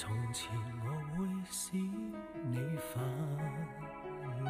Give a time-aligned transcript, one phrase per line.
[0.00, 0.48] 从前
[0.84, 2.56] 我会使你
[2.94, 3.02] 快
[4.44, 4.48] 乐，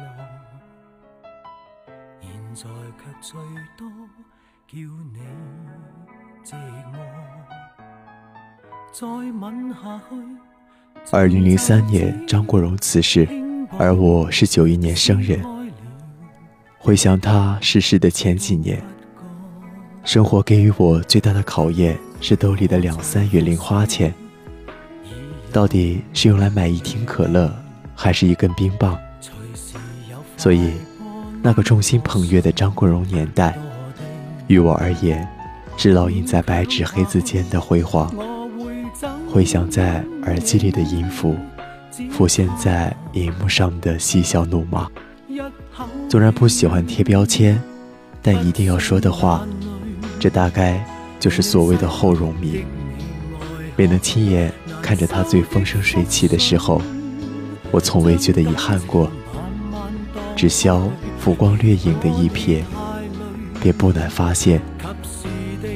[2.21, 2.69] 现在
[2.99, 3.39] 却最
[3.75, 3.89] 多
[4.67, 4.77] 叫
[5.11, 5.17] 你
[6.45, 6.53] 寂
[6.93, 6.93] 寞。
[8.91, 10.15] 再吻下去。
[11.17, 13.27] 二零零三年，张国荣辞世，
[13.79, 15.43] 而我是九一年生人。
[16.77, 18.79] 回想他逝世的前几年，
[20.03, 24.13] 生活给予我最大的考验是兜里的两三元零花钱。
[25.51, 27.51] 到底是用来买一听可乐，
[27.95, 28.97] 还是一根冰棒？
[30.37, 30.71] 所以，
[31.41, 33.57] 那个众星捧月的张国荣年代，
[34.47, 35.27] 于我而言，
[35.75, 38.13] 是烙印在白纸黑字间的辉煌。
[39.31, 41.35] 回响在耳机里的音符，
[42.11, 44.87] 浮现在荧幕上的嬉笑怒骂。
[46.07, 47.61] 纵然不喜欢贴标签，
[48.21, 49.47] 但一定要说的话，
[50.19, 50.83] 这大概
[51.19, 52.63] 就是所谓的后荣迷。
[53.75, 54.51] 没能亲眼。
[54.89, 56.81] 看着他最风生水起的时候，
[57.69, 59.07] 我从未觉得遗憾过。
[60.35, 62.63] 只消浮光掠影的一瞥，
[63.61, 64.59] 便不难发现，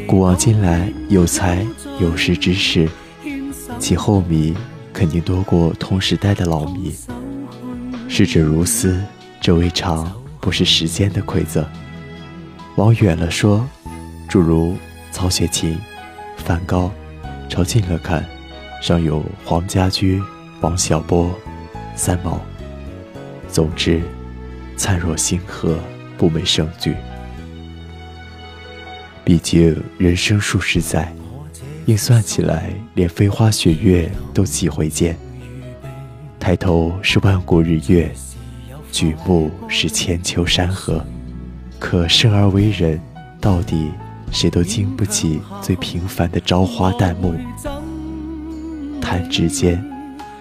[0.07, 1.63] 古往今来有才
[1.99, 2.89] 有识之士，
[3.77, 4.55] 其后迷
[4.91, 6.91] 肯定多过同时代的老迷。
[8.09, 8.99] 逝者如斯，
[9.39, 10.11] 这未尝
[10.41, 11.63] 不是时间的馈赠。
[12.77, 13.63] 往远了说，
[14.27, 14.75] 诸如
[15.11, 15.77] 曹雪芹、
[16.35, 16.89] 梵高；
[17.47, 18.27] 朝近了看。
[18.83, 20.21] 上有黄家驹、
[20.59, 21.33] 王小波、
[21.95, 22.37] 三毛。
[23.47, 24.01] 总之，
[24.75, 25.79] 灿若星河，
[26.17, 26.93] 不美胜举。
[29.23, 31.15] 毕竟人生数十载，
[31.85, 35.15] 硬算起来，连飞花雪月都几回见。
[36.37, 38.13] 抬头是万古日月，
[38.91, 41.01] 举目是千秋山河。
[41.79, 42.99] 可生而为人，
[43.39, 43.89] 到底
[44.29, 47.33] 谁都经不起最平凡的朝花旦暮。
[49.03, 49.83] 弹指间，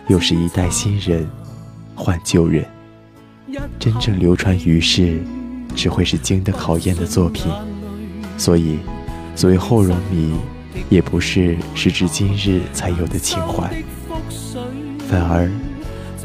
[0.06, 1.28] 又是一代新人
[1.96, 2.64] 换旧人。
[3.76, 5.20] 真正流传于世，
[5.74, 7.50] 只会是经得考验的作品。
[8.38, 8.78] 所以，
[9.34, 10.36] 所谓后荣迷，
[10.88, 13.82] 也不是时至今日才有的情怀，
[15.08, 15.50] 反而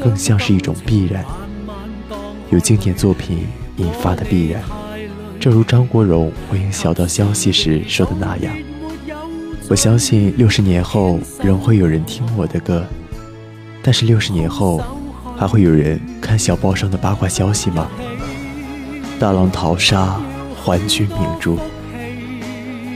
[0.00, 1.24] 更像是一种必然，
[2.50, 3.46] 有经典作品
[3.78, 4.62] 引发的必然。
[5.40, 8.54] 正如张国荣回应小道消息时说的那样。
[9.70, 12.82] 我相信六十年后仍会有人听我的歌，
[13.82, 14.82] 但是六十年后
[15.36, 17.86] 还会有人看小报上的八卦消息吗？
[19.20, 20.18] 大浪淘沙，
[20.56, 21.58] 还君明珠。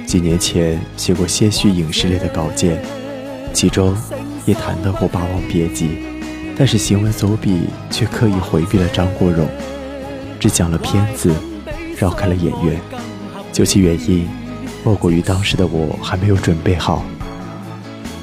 [0.06, 2.82] 几年前写过些许影视类的稿件，
[3.52, 3.94] 其中
[4.46, 5.86] 也谈到过《霸王别姬》，
[6.56, 9.46] 但是行文走笔却刻意回避了张国荣，
[10.40, 11.34] 只讲了片子，
[11.98, 12.80] 绕开了演员。
[13.52, 14.26] 究其原因。
[14.84, 17.04] 莫过于当时的我还没有准备好，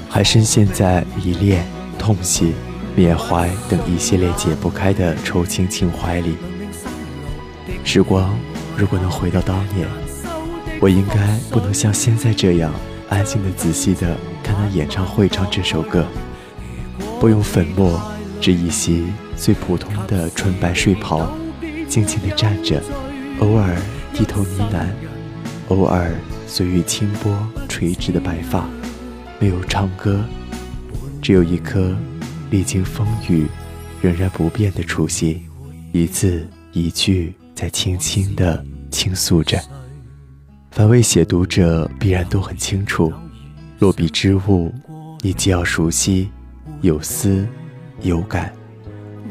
[0.09, 1.65] 还深陷在迷恋、
[1.97, 2.53] 痛惜、
[2.97, 6.35] 缅怀等一系列解不开的愁情情怀里。
[7.85, 8.37] 时光
[8.75, 9.87] 如果能回到当年，
[10.81, 12.73] 我应该不能像现在这样
[13.07, 16.05] 安静的、仔细的看他演唱会唱这首歌，
[17.21, 18.01] 不用粉墨，
[18.41, 21.31] 只一袭最普通的纯白睡袍，
[21.87, 22.81] 静静地站着，
[23.39, 23.77] 偶尔
[24.13, 26.11] 低头呢喃，偶尔。
[26.49, 27.31] 随遇清波
[27.69, 28.67] 垂直的白发，
[29.39, 30.25] 没有唱歌，
[31.21, 31.95] 只有一颗
[32.49, 33.45] 历经风雨
[34.01, 35.47] 仍然不变的初心，
[35.91, 39.61] 一字一句在轻轻的倾诉着。
[40.71, 43.13] 凡未写读者必然都很清楚，
[43.77, 44.73] 落笔之物，
[45.21, 46.29] 你既要熟悉，
[46.81, 47.47] 有思
[48.01, 48.51] 有感，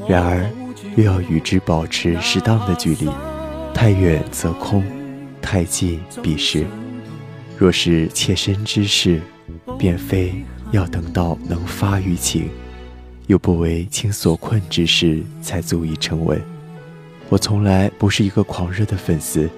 [0.09, 0.49] 然而
[0.95, 3.11] 又要与之保持适当的距离，
[3.75, 4.85] 太远则空，
[5.43, 6.65] 太近必失。
[7.59, 9.21] 若是切身之事，
[9.77, 10.33] 便非
[10.71, 12.49] 要等到能发于情，
[13.27, 16.41] 又不为情所困之事才足以成文。
[17.29, 19.51] 我从来不是一个狂热的粉丝，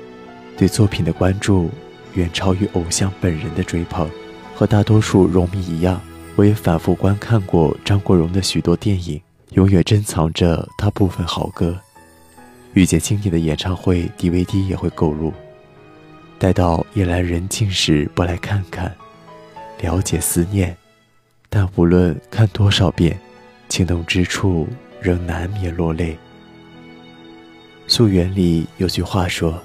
[0.57, 1.69] 对作品的关注
[2.15, 4.09] 远超于偶像本人的追捧。
[4.55, 6.01] 和大多数荣迷一样，
[6.37, 9.21] 我也反复观看过张国荣的许多电影，
[9.53, 11.79] 永远珍藏着他部分好歌。
[12.73, 15.35] 遇见经典的演唱会 DVD 也会购入。
[16.41, 18.91] 待到夜阑人静时，不来看看，
[19.79, 20.75] 了解思念。
[21.51, 23.21] 但无论看多少遍，
[23.69, 24.67] 情动之处
[25.03, 26.17] 仍难免落泪。
[27.87, 29.63] 素媛里有句话说：“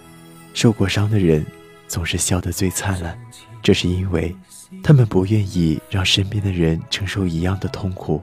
[0.54, 1.45] 受过伤的人
[1.88, 3.18] 总是笑得最灿烂。”
[3.63, 4.36] 这是因为
[4.83, 8.21] 他们不愿意让身边的人承受一样的痛苦。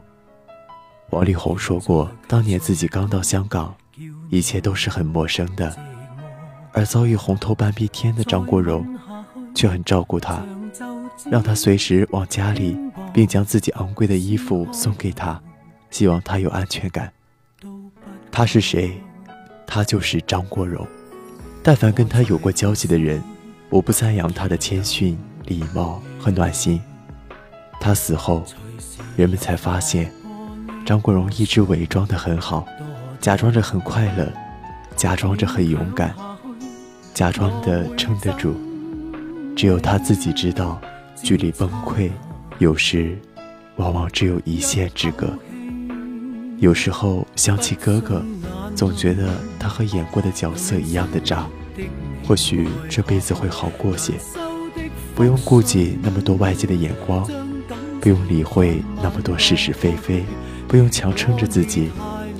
[1.08, 3.75] 王力宏说过，当年自己刚到香港，
[4.28, 5.75] 一切都是很陌生的。
[6.72, 8.86] 而遭遇红透半壁天的张国荣，
[9.54, 10.42] 却很照顾他，
[11.30, 12.76] 让他随时往家里
[13.12, 15.40] 并将自己昂贵的衣服送给他，
[15.90, 17.12] 希望他有安全感。
[18.30, 19.00] 他是谁？
[19.66, 20.86] 他就是张国荣。
[21.62, 23.22] 但凡跟他有过交集的人，
[23.70, 26.80] 我不赞扬他的谦逊、礼貌和暖心。
[27.80, 28.42] 他死后，
[29.16, 30.12] 人们才发现，
[30.84, 32.66] 张国荣一直伪装得很好，
[33.20, 34.32] 假装着很快乐，
[34.96, 36.14] 假装着很勇敢，
[37.14, 38.55] 假装的撑得住。
[39.55, 40.81] 只有他自己知道，
[41.23, 42.11] 距离崩溃，
[42.59, 43.19] 有时，
[43.76, 45.29] 往往只有一线之隔。
[46.59, 48.23] 有时候想起哥哥。
[48.75, 49.29] 总觉得
[49.59, 51.47] 他和演过的角色一样的渣，
[52.26, 54.15] 或许这辈子会好过些，
[55.15, 57.23] 不用顾及那么多外界的眼光，
[58.00, 60.25] 不用理会那么多是是非非，
[60.67, 61.91] 不用强撑着自己，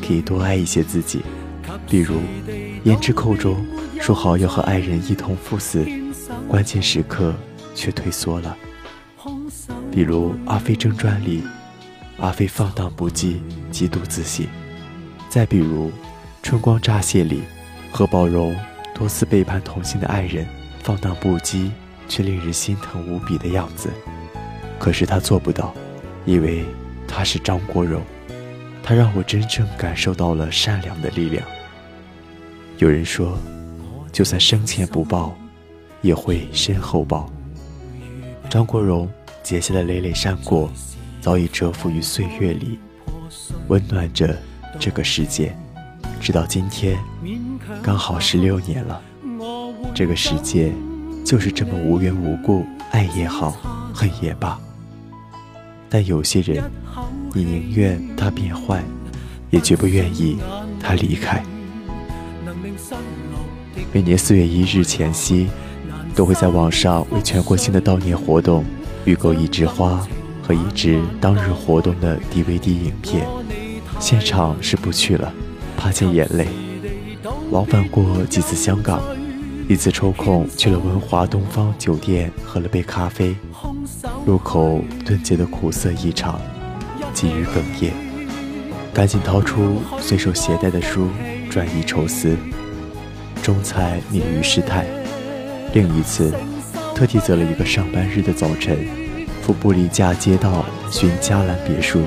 [0.01, 1.21] 可以多爱一些自己。
[1.87, 2.15] 比如，
[2.87, 3.63] 胭脂扣中
[4.03, 5.87] 说好要和爱人一同赴死，
[6.49, 7.33] 关键时刻
[7.73, 8.57] 却退缩了。
[9.93, 11.45] 比如《阿飞正传》里，
[12.19, 13.37] 阿飞放荡不羁，
[13.71, 14.49] 极度自信。
[15.29, 15.93] 再比如。
[16.43, 17.43] 春光乍泄里，
[17.93, 18.53] 何宝荣
[18.93, 20.45] 多次背叛同性的爱人，
[20.83, 21.71] 放荡不羁
[22.09, 23.89] 却令人心疼无比的样子。
[24.77, 25.73] 可是他做不到，
[26.27, 26.65] 因为
[27.07, 28.03] 他是张国荣，
[28.83, 31.47] 他让我真正感受到了善良的力量。
[32.79, 33.39] 有人说，
[34.13, 35.35] 就算生前不报，
[36.03, 37.29] 也会身后报。
[38.51, 39.09] 张国荣
[39.43, 40.71] 结下的累累善果，
[41.21, 42.79] 早已蛰伏于岁月里，
[43.69, 44.37] 温暖着
[44.79, 45.57] 这个世界。
[46.21, 46.99] 直到今天，
[47.83, 49.01] 刚好十六年了。
[49.95, 50.73] 这个世界
[51.25, 53.51] 就是这么无缘无故，爱也好，
[53.95, 54.61] 恨也罢。
[55.89, 56.63] 但有些人，
[57.35, 58.85] 你宁愿他变坏，
[59.51, 60.39] 也绝不愿意
[60.81, 61.43] 他离开。
[63.95, 65.49] 每年四月一日前夕，
[66.15, 68.65] 都会在网上为全国性的悼念活动
[69.05, 70.01] 预购一枝花
[70.43, 73.27] 和一支当日活动的 DVD 影片。
[74.01, 75.31] 现场是不去了。
[75.77, 76.47] 怕见眼泪，
[77.51, 78.99] 往返过几次香港，
[79.69, 83.37] 一次抽空去了文华东方酒店喝了杯咖啡，
[84.25, 86.41] 入口顿觉得苦涩异常，
[87.13, 87.93] 几日哽咽，
[88.95, 91.09] 赶紧掏出随手携带的书
[91.51, 92.37] 转移愁思，
[93.43, 94.87] 终才免于失态。
[95.75, 96.33] 另一次，
[96.95, 98.79] 特地择了一个上班日的早晨，
[99.43, 102.03] 赴布里加街道寻嘉兰别墅，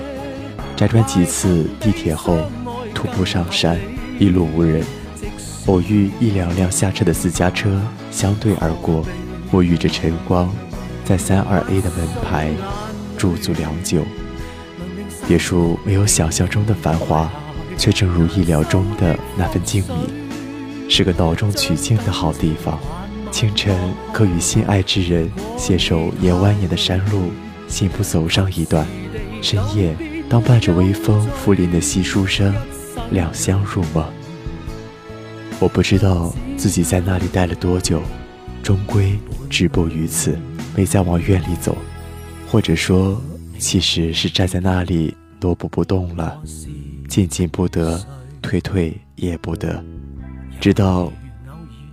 [0.78, 2.40] 辗转几次地铁后。
[2.94, 3.78] 徒步上山，
[4.18, 4.82] 一路无人，
[5.66, 9.06] 偶遇一两辆下车的私家车相对而过，
[9.52, 10.50] 沐浴着晨光，
[11.04, 12.52] 在三二 A 的门牌
[13.18, 14.02] 驻足良久。
[15.28, 17.30] 别墅没有想象中的繁华，
[17.78, 19.90] 却正如意料中的那份静谧，
[20.90, 22.80] 是个脑中取静的好地方。
[23.32, 23.78] 清晨
[24.14, 27.32] 可与心爱之人携手沿蜿蜒的山路，
[27.68, 28.86] 信步走上一段；
[29.42, 29.96] 深夜，
[30.30, 32.54] 当伴着微风拂林的稀疏声。
[33.12, 34.04] 两相入梦，
[35.60, 38.02] 我不知道自己在那里待了多久，
[38.64, 40.36] 终归止步于此，
[40.76, 41.78] 没再往院里走，
[42.50, 43.22] 或者说，
[43.60, 46.42] 其实是站在那里踱步不动了，
[47.08, 48.04] 进进不得，
[48.42, 49.84] 退退也不得，
[50.66, 51.14] 直到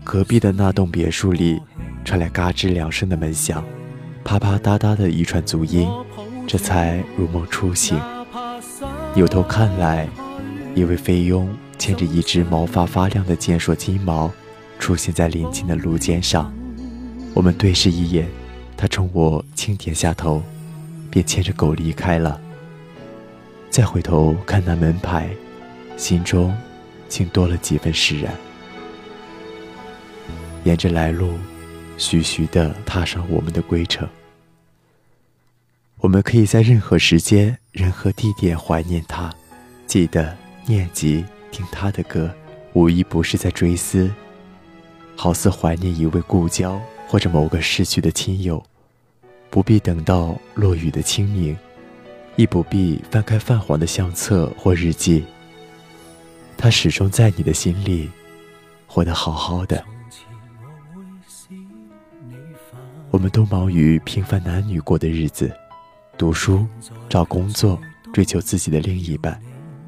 [0.03, 1.61] 隔壁的那栋别墅里
[2.07, 3.63] 传来嘎吱两声的门响，
[4.25, 5.87] 啪啪嗒嗒的一串足音，
[6.47, 8.01] 这才如梦初醒，
[9.15, 10.09] 扭头看来。
[10.75, 14.33] 一位菲佣牵着一只毛发发亮的健硕金毛，
[14.79, 16.51] 出现在临近的路肩上。
[17.35, 18.27] 我们对视一眼，
[18.75, 20.43] 他冲我轻点下头，
[21.11, 22.41] 便牵着狗离开了。
[23.69, 25.29] 再回头看那门牌，
[25.99, 26.57] 心中
[27.07, 28.33] 竟多了几分释然。
[30.65, 31.35] 沿着来路，
[31.97, 34.09] 徐徐地踏上我们的归程。
[35.99, 39.33] 我们可以在任何时间、任何地点怀念他，
[39.87, 40.37] 记得。
[40.65, 42.33] 念及听他的歌，
[42.73, 44.09] 无一不是在追思，
[45.17, 48.63] 好似怀念一位故交或者某个逝去的亲友。
[49.51, 51.59] 不必等到落雨的清明，
[52.37, 55.25] 亦不必翻开泛黄的相册或日记。
[56.57, 58.09] 他始终在你的心里，
[58.87, 59.85] 活得好好的。
[63.13, 65.53] 我们都忙于平凡男女过的日子，
[66.17, 66.67] 读书、
[67.11, 67.79] 找工作、
[68.11, 69.39] 追求自己的另一半。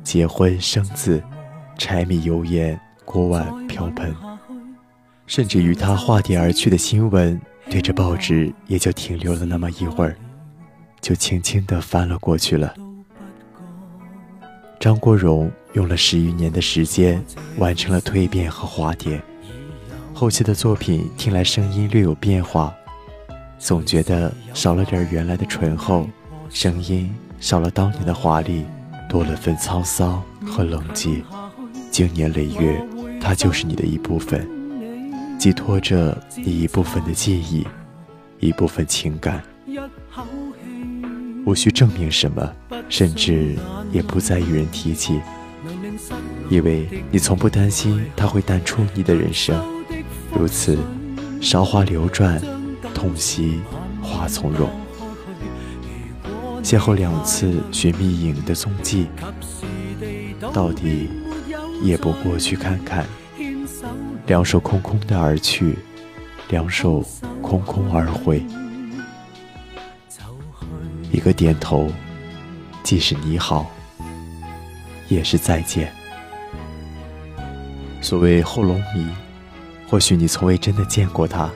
[0.02, 1.22] 结婚生子，
[1.78, 4.14] 柴米油盐锅碗瓢盆，
[5.26, 7.40] 甚至与他化蝶而去的新闻，
[7.70, 10.14] 对着报纸也就停留了那么一会儿，
[11.00, 12.74] 就轻轻地翻了过去了。
[14.78, 17.24] 张国荣用了十余年的时间，
[17.56, 19.18] 完成了蜕变和化蝶，
[20.12, 22.74] 后期的作品听来声音略有变化，
[23.58, 26.08] 总觉得少了点原来的醇厚，
[26.50, 28.64] 声音少了当年的华丽，
[29.08, 31.22] 多了份沧桑和冷寂。
[31.90, 32.84] 经年累月，
[33.20, 34.48] 它就是你的一部分，
[35.38, 37.66] 寄托着你一部分的记忆，
[38.40, 39.42] 一部分情感。
[41.46, 42.52] 无需证明什么，
[42.88, 43.56] 甚至
[43.92, 45.20] 也不再与人提起，
[46.50, 49.56] 因为你从不担心它会淡出你的人生。
[50.36, 50.76] 如此，
[51.40, 52.42] 韶华流转，
[52.94, 53.60] 痛惜
[54.00, 54.70] 花从容。
[56.62, 59.06] 邂逅两次寻觅影的踪迹，
[60.52, 61.10] 到底
[61.82, 63.04] 也不过去看看。
[64.26, 65.78] 两手空空的而去，
[66.48, 67.04] 两手
[67.42, 68.42] 空空而回。
[71.12, 71.90] 一个点头，
[72.82, 73.70] 既是你好，
[75.08, 75.92] 也是再见。
[78.00, 79.06] 所谓后龙迷，
[79.86, 81.50] 或许你从未真的见过他，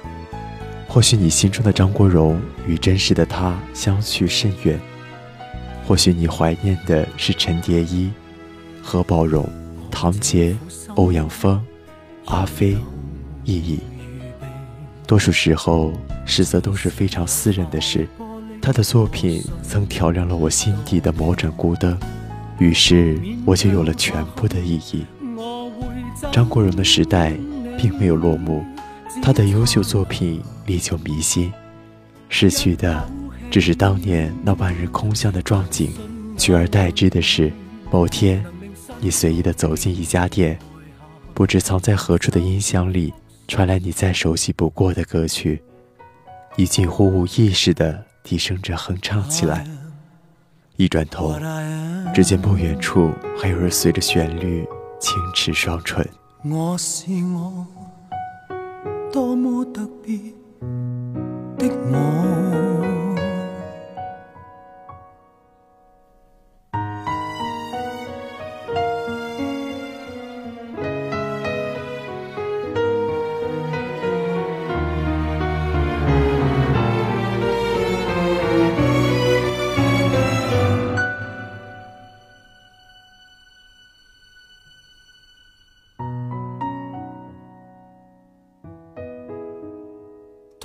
[0.99, 4.77] 或许你心中的张国荣与真实的他相去甚远。
[5.87, 8.11] 或许你怀念的是陈蝶衣、
[8.83, 9.49] 何宝荣、
[9.93, 10.57] 唐杰、
[10.97, 11.65] 欧阳锋、
[12.25, 12.77] 阿飞、
[13.45, 13.79] 意义。
[15.07, 15.93] 多数时候，
[16.27, 18.09] 实则都是非常私人的事。
[18.61, 21.97] 他的作品曾调亮了我心底的某盏孤灯，
[22.59, 25.07] 于是我就有了全部的意义。
[26.33, 27.35] 张国荣的时代
[27.79, 28.65] 并没有落幕，
[29.23, 31.53] 他的优秀作品历久弥新，
[32.29, 33.09] 失去的。
[33.51, 35.91] 只是当年那万人空巷的壮景，
[36.37, 37.51] 取而代之的是，
[37.91, 38.45] 某天，
[39.01, 40.59] 你随意的走进一家店，
[41.33, 43.11] 不知藏在何处的音响里
[43.47, 45.63] 传来你再熟悉不过的歌曲，
[46.57, 49.67] 你近乎无意识的低声着哼唱起来。
[50.77, 51.35] 一转头，
[52.15, 53.11] 只见不远处
[53.41, 54.63] 还有人随着旋律
[55.01, 56.07] 轻齿双唇。
[56.45, 57.67] 我是我，
[59.13, 60.17] 多么特别
[61.57, 62.28] 的我。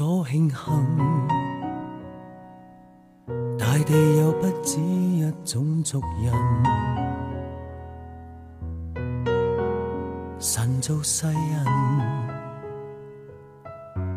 [0.04, 0.58] 多庆幸，
[3.58, 6.34] 大地有不止一种族人。
[10.38, 11.38] 神造世人，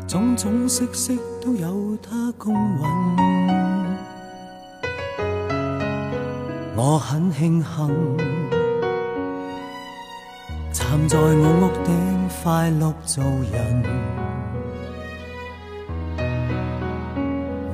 [0.05, 2.81] 种种色色都有他公允。
[6.75, 8.17] 我很庆幸，
[10.73, 11.23] 站在我
[11.61, 14.26] 屋顶快乐做人。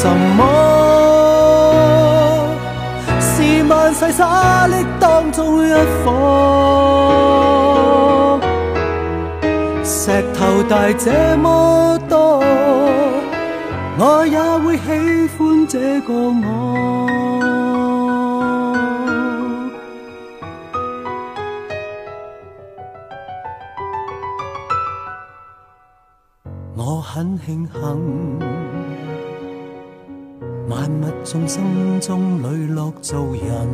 [0.00, 0.40] 什么？
[3.20, 6.06] 是万世沙砾当中一颗。
[9.82, 12.38] 石头大这么多，
[13.98, 14.86] 我也会喜
[15.36, 16.46] 欢这个我。
[26.76, 27.78] 我很庆幸。
[30.68, 33.66] 万物众生中磊落做人，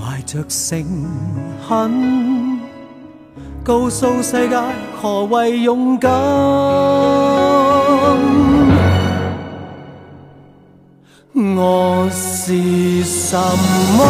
[0.00, 0.82] 怀着诚
[1.68, 2.58] 恳，
[3.62, 4.58] 告诉世界
[4.98, 6.10] 何为勇敢。
[11.34, 13.36] 我是什
[13.98, 14.06] 么？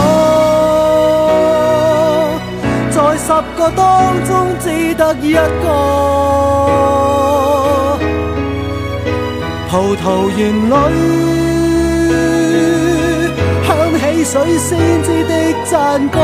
[2.93, 5.43] 在十个当中只得一个。
[9.77, 10.41] 葡萄园
[10.71, 10.73] 里
[13.63, 15.33] 响起水仙子的
[15.67, 16.19] 赞歌。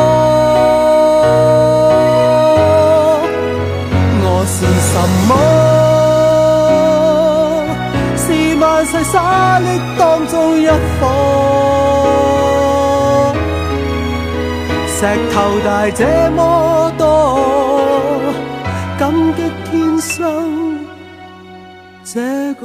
[4.24, 4.56] 我是
[4.88, 4.94] 什
[5.28, 5.30] 么？
[8.16, 8.24] 是
[8.58, 9.62] 万世沙砾
[9.98, 11.00] 当中一颗。
[14.88, 14.96] 石
[15.30, 16.40] 头大这么
[16.96, 17.04] 多，
[18.98, 19.38] 感激
[19.70, 20.16] 天生。
[22.02, 22.62] 这个。